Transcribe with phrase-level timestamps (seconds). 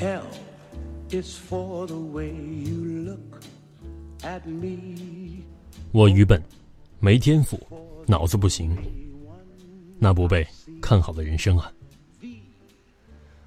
[0.00, 0.22] L
[1.10, 3.42] is for the way you look
[4.22, 5.42] at me.
[5.92, 6.42] 我愚笨，
[7.00, 7.60] 没天赋，
[8.06, 8.74] 脑子不行，
[9.98, 10.46] 那不被
[10.80, 11.70] 看好的人生啊！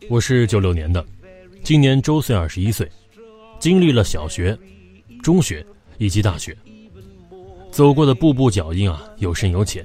[0.07, 1.03] 我是九六年的，
[1.63, 2.87] 今年周岁二十一岁，
[3.59, 4.55] 经历了小学、
[5.23, 5.65] 中学
[5.97, 6.55] 以及大学，
[7.71, 9.83] 走过的步步脚印啊，有深有浅，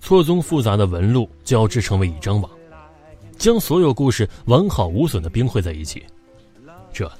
[0.00, 2.48] 错综复杂的纹路交织成为一张网。
[3.38, 6.02] 将所有故事完好无损的冰汇在一起，
[6.92, 7.10] 这，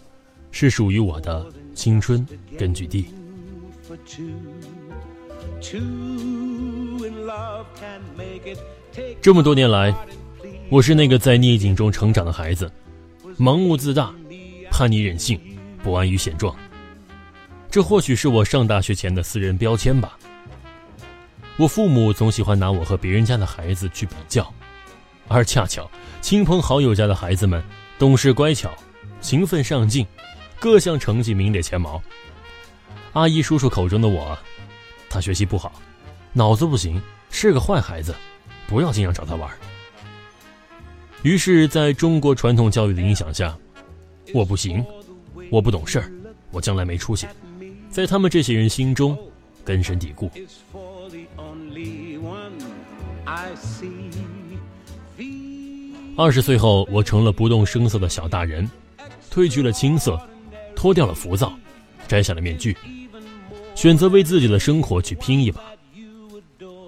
[0.51, 2.27] 是属于我的青春
[2.59, 3.07] 根据地。
[9.21, 9.95] 这么多年来，
[10.71, 12.71] 我是那个在逆境中成长的孩子，
[13.39, 14.15] 盲目自大，
[14.71, 15.39] 叛逆任性，
[15.83, 16.55] 不安于现状。
[17.71, 20.19] 这或许是我上大学前的私人标签吧。
[21.59, 24.53] 我父母总喜欢拿我和别人家的孩子去比较。
[25.29, 27.63] 而恰巧，亲朋好友家的孩子们
[27.99, 28.71] 懂事乖巧、
[29.21, 30.07] 勤奋上进，
[30.61, 32.03] 各项成绩名列前茅。
[33.13, 34.39] 阿姨叔叔口中的我，
[35.09, 35.73] 他学习不好，
[36.33, 38.15] 脑子不行，是个坏孩子，
[38.67, 39.51] 不要经常找他玩。
[41.23, 43.57] 于是，在中国传统教育的影响下，
[44.33, 44.85] 我不行，
[45.51, 46.13] 我不懂事儿，
[46.53, 47.27] 我将来没出息，
[47.91, 49.19] 在他们这些人心中
[49.65, 50.31] 根深蒂固。
[56.17, 58.69] 二十岁后，我成了不动声色的小大人，
[59.31, 60.19] 褪去了青涩，
[60.75, 61.53] 脱掉了浮躁，
[62.09, 62.77] 摘下了面具，
[63.75, 65.61] 选择为自己的生活去拼一把。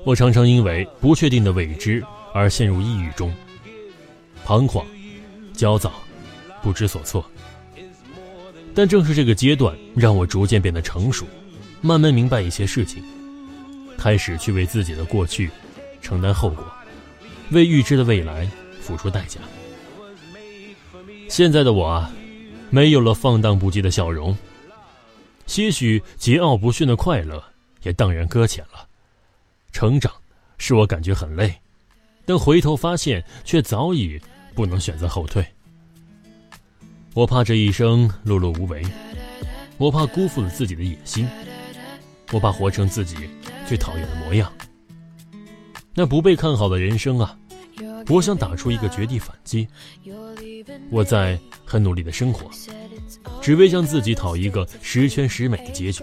[0.05, 2.03] 我常常因为不确定的未知
[2.33, 3.35] 而陷入抑郁中，
[4.45, 4.87] 彷徨、
[5.53, 5.93] 焦躁、
[6.63, 7.23] 不知所措。
[8.75, 11.27] 但正是这个阶段，让我逐渐变得成熟，
[11.83, 13.03] 慢慢明白一些事情，
[13.99, 15.51] 开始去为自己的过去
[16.01, 16.65] 承担后果，
[17.51, 18.49] 为预知的未来。
[18.81, 19.39] 付出代价。
[21.29, 22.11] 现在的我啊，
[22.71, 24.35] 没有了放荡不羁的笑容，
[25.47, 27.45] 些许桀骜不驯的快乐
[27.83, 28.89] 也荡然搁浅了。
[29.73, 30.11] 成长
[30.57, 31.55] 使我感觉很累，
[32.25, 34.19] 但回头发现却早已
[34.55, 35.45] 不能选择后退。
[37.13, 38.83] 我怕这一生碌碌无为，
[39.77, 41.29] 我怕辜负了自己的野心，
[42.33, 43.29] 我怕活成自己
[43.67, 44.51] 最讨厌的模样。
[45.93, 47.38] 那不被看好的人生啊！
[48.09, 49.69] 我想打出一个绝地反击。
[50.91, 52.51] 我在很努力的生活，
[53.41, 56.03] 只为向自己讨一个十全十美的结局。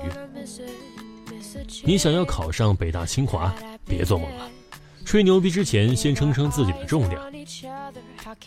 [1.84, 3.54] 你想要考上北大清华，
[3.86, 4.50] 别做梦了。
[5.04, 7.22] 吹牛逼之前，先称称自己的重量。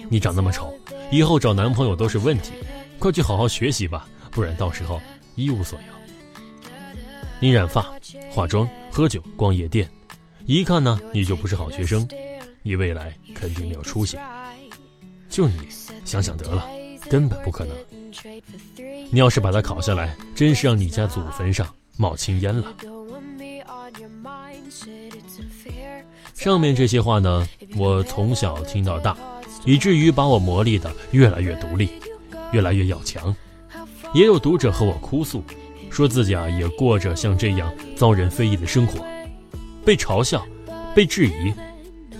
[0.08, 0.74] 你长那么丑，
[1.10, 2.52] 以后找男朋友都是问题。
[2.98, 5.00] 快去好好学习吧，不然到时候
[5.36, 5.86] 一无所有。
[7.40, 7.86] 你染发、
[8.30, 9.88] 化妆、喝酒、逛夜店，
[10.46, 12.06] 一看呢，你就不是好学生。
[12.62, 14.18] 你未来肯定没有出息，
[15.28, 15.54] 就你
[16.04, 16.66] 想想得了，
[17.08, 17.76] 根本不可能。
[19.10, 22.74] 你要是把它考下来，真是让你家祖坟上冒青烟了。
[26.34, 29.16] 上面这些话呢，我从小听到大，
[29.64, 31.88] 以至于把我磨砺的越来越独立，
[32.52, 33.34] 越来越要强。
[34.14, 35.42] 也有读者和我哭诉，
[35.90, 39.04] 说自己啊也过着像这样遭人非议的生活，
[39.84, 40.46] 被嘲笑，
[40.94, 41.52] 被质疑。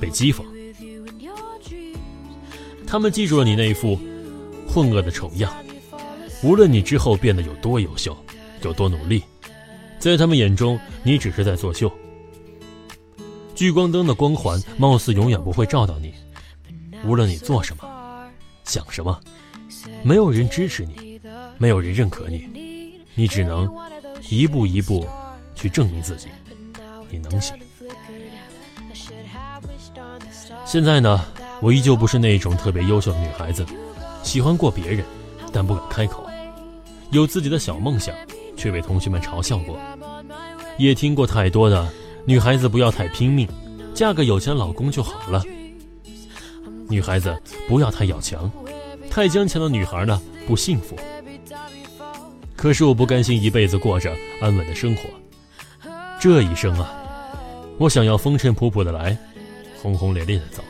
[0.00, 0.44] 被讥讽，
[2.86, 3.98] 他们记住了你那一副
[4.66, 5.52] 混恶的丑样。
[6.42, 8.16] 无论你之后变得有多优秀，
[8.62, 9.22] 有多努力，
[9.98, 11.92] 在他们眼中，你只是在作秀。
[13.54, 16.14] 聚光灯的光环貌似永远不会照到你。
[17.04, 18.30] 无论你做什么，
[18.64, 19.20] 想什么，
[20.04, 21.20] 没有人支持你，
[21.58, 22.48] 没有人认可你，
[23.16, 23.68] 你只能
[24.30, 25.04] 一步一步
[25.56, 26.28] 去证明自己，
[27.10, 27.56] 你能行。
[30.68, 31.24] 现在呢，
[31.62, 33.64] 我依旧不是那种特别优秀的女孩子，
[34.22, 35.02] 喜欢过别人，
[35.50, 36.26] 但不敢开口，
[37.10, 38.14] 有自己的小梦想，
[38.54, 39.78] 却被同学们嘲笑过。
[40.76, 41.88] 也听过太多的
[42.26, 43.48] 女孩子不要太拼命，
[43.94, 45.42] 嫁个有钱老公就好了。
[46.86, 47.34] 女孩子
[47.66, 48.52] 不要太要强，
[49.10, 50.94] 太坚强的女孩呢不幸福。
[52.54, 55.04] 可是我不甘心一辈子过着安稳的生活，
[56.20, 56.92] 这一生啊，
[57.78, 59.16] 我想要风尘仆仆的来，
[59.80, 60.62] 轰轰烈烈的走。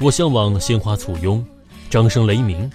[0.00, 1.44] 我向往鲜花簇拥，
[1.90, 2.70] 掌声雷鸣。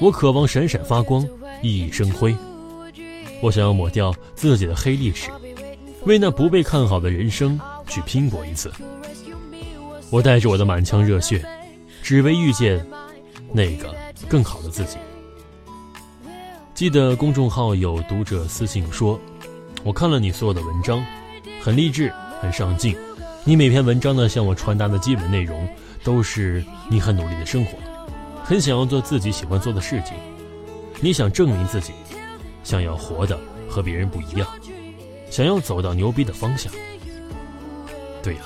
[0.00, 1.26] 我渴望闪闪发光，
[1.62, 2.34] 熠熠生辉。
[3.42, 5.30] 我想要抹掉自己的黑历史，
[6.04, 8.72] 为那不被看好的人生去拼搏一次。
[10.10, 11.44] 我带着我的满腔热血，
[12.02, 12.84] 只为遇见
[13.52, 13.94] 那个
[14.28, 14.96] 更好的自己。
[16.74, 19.20] 记得公众号有读者私信说
[19.84, 21.04] ：“我看了你所有的文章，
[21.60, 22.96] 很励志，很上进。
[23.44, 25.66] 你每篇文章呢，向我传达的基本内容
[26.04, 27.78] 都是你很努力的生活。”
[28.44, 30.16] 很想要做自己喜欢做的事情，
[31.00, 31.92] 你想证明自己，
[32.64, 33.38] 想要活的
[33.68, 34.48] 和别人不一样，
[35.30, 36.72] 想要走到牛逼的方向。
[38.22, 38.40] 对呀，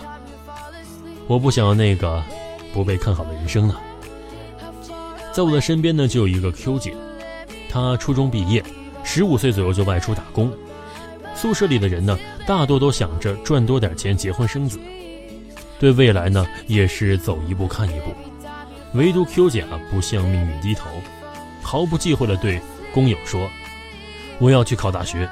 [1.26, 2.22] 我不想要那个
[2.74, 3.74] 不被看好的人生呢。
[5.32, 6.94] 在我的身边呢，就有一个 Q 姐，
[7.70, 8.62] 她初中毕业，
[9.04, 10.52] 十五岁左右就外出打工。
[11.34, 14.78] 宿舍里的人呢，大多都想着赚多点钱结婚生子，
[15.78, 18.12] 对未来呢，也是走一步看一步。
[18.92, 20.90] 唯独 Q 姐啊，不向命运低头，
[21.62, 22.60] 毫不忌讳地对
[22.92, 23.48] 工友说
[24.38, 25.28] ：“我要去考大学，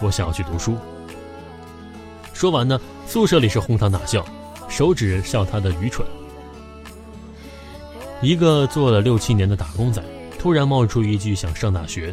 [0.00, 0.76] 我想要去读书。”
[2.34, 4.26] 说完呢，宿舍里是哄堂大笑，
[4.68, 6.04] 手指笑他的愚蠢。
[8.20, 10.02] 一个做了六七年的打工仔，
[10.38, 12.12] 突然冒出一句想上大学，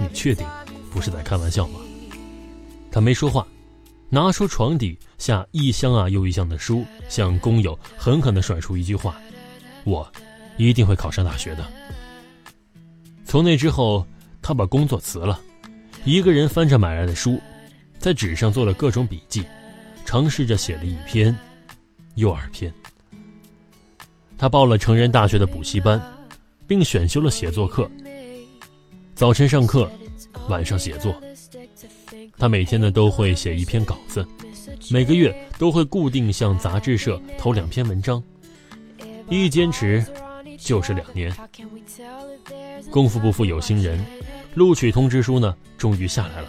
[0.00, 0.46] 你确定
[0.90, 1.78] 不是在开玩笑吗？
[2.92, 3.46] 他没说话，
[4.12, 9.16] 拿出床底下一箱啊又一箱的书，向工友狠狠地甩出一句话。
[9.84, 10.10] 我
[10.56, 11.64] 一定会考上大学的。
[13.24, 14.04] 从那之后，
[14.42, 15.40] 他把工作辞了，
[16.04, 17.40] 一个人翻着买来的书，
[18.00, 19.44] 在纸上做了各种笔记，
[20.04, 21.34] 尝试着写了一篇
[22.16, 22.72] 又二篇。
[24.36, 26.02] 他报了成人大学的补习班，
[26.66, 27.88] 并选修了写作课。
[29.14, 29.88] 早晨上课，
[30.48, 31.14] 晚上写作。
[32.38, 34.26] 他每天呢都会写一篇稿子，
[34.90, 38.22] 每个月都会固定向杂志社投两篇文章。
[39.28, 40.04] 一坚持
[40.58, 41.32] 就是两年，
[42.90, 44.04] 功夫不负有心人，
[44.54, 46.48] 录取通知书呢终于下来了，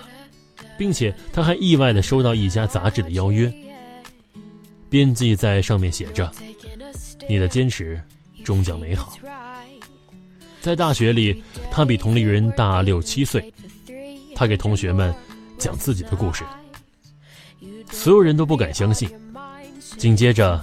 [0.78, 3.52] 并且他还意外的收到一家杂志的邀约。
[4.90, 6.30] 编辑在上面写着
[7.30, 8.02] ：“你的坚持
[8.44, 9.16] 终将美好。”
[10.60, 11.42] 在大学里，
[11.72, 13.54] 他比同龄人大六七岁，
[14.42, 15.14] 他给同学们
[15.60, 16.44] 讲自己的故事，
[17.92, 19.08] 所有人都不敢相信。
[20.00, 20.60] 紧接着，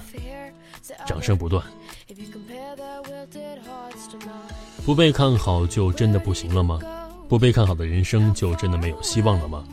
[1.07, 1.63] 掌声不断。
[4.85, 6.77] 不被看好就真的不行了吗？
[7.29, 9.63] 不被看好的人生就真的没有希望了吗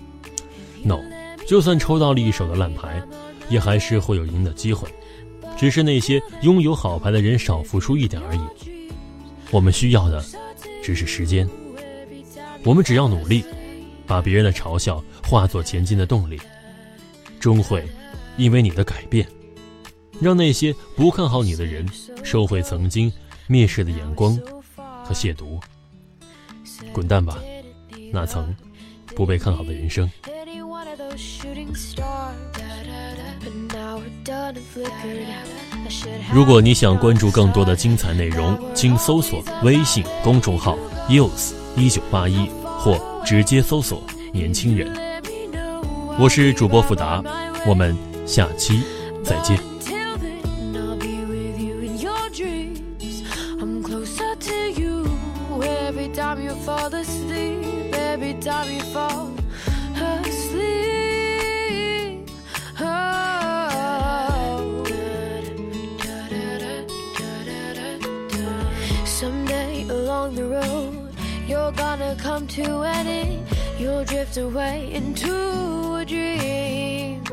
[0.84, 1.00] ？No，
[1.44, 3.02] 就算抽到了一手的烂牌，
[3.48, 4.88] 也还是会有赢的机会，
[5.58, 8.40] 只是那些拥有好牌的人少付出一点而已。
[9.50, 10.24] 我们需要的
[10.80, 11.48] 只是时间，
[12.62, 13.44] 我们只要努力，
[14.06, 16.40] 把别人的嘲笑化作前进的动力，
[17.40, 17.84] 终会
[18.36, 19.26] 因为你的改变，
[20.20, 21.86] 让那些不看好你的人
[22.22, 23.12] 收回曾经
[23.48, 24.38] 蔑视的眼光。
[25.04, 25.60] 和亵渎，
[26.92, 27.38] 滚蛋吧，
[28.12, 28.52] 那曾
[29.14, 30.10] 不被看好的人生。
[36.34, 40.76] 如果你想关注更多的精彩内容，请搜索微信公众号
[41.08, 44.02] “use 一九八一”或直接搜索
[44.32, 44.92] “年轻人”。
[46.18, 47.22] 我是主播富达，
[47.66, 47.96] 我们
[48.26, 48.82] 下期
[49.24, 49.58] 再见。
[56.16, 59.35] time you fall asleep, every time you fall
[71.66, 73.44] you're gonna come to an end.
[73.76, 77.24] You'll drift away into a dream.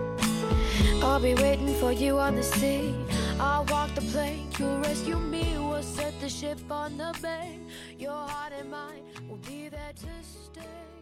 [1.04, 2.96] I'll be waiting for you on the sea.
[3.40, 5.56] I'll walk the plank, you'll rescue me.
[5.60, 7.62] We'll set the ship on the bank.
[8.00, 10.93] Your heart and mine will be there to stay.